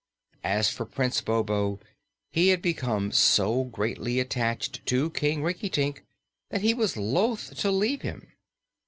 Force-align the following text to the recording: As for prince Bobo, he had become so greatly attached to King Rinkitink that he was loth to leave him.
As 0.43 0.67
for 0.71 0.87
prince 0.87 1.21
Bobo, 1.21 1.79
he 2.31 2.47
had 2.47 2.59
become 2.59 3.11
so 3.11 3.65
greatly 3.65 4.19
attached 4.19 4.83
to 4.87 5.11
King 5.11 5.43
Rinkitink 5.43 6.03
that 6.49 6.61
he 6.61 6.73
was 6.73 6.97
loth 6.97 7.55
to 7.59 7.69
leave 7.69 8.01
him. 8.01 8.29